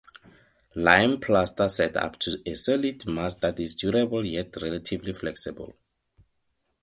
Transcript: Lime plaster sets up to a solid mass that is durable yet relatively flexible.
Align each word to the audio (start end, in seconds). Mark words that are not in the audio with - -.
Lime 0.73 1.19
plaster 1.19 1.67
sets 1.67 1.95
up 1.95 2.17
to 2.17 2.41
a 2.47 2.55
solid 2.55 3.05
mass 3.05 3.35
that 3.35 3.59
is 3.59 3.75
durable 3.75 4.25
yet 4.25 4.57
relatively 4.59 5.13
flexible. 5.13 5.75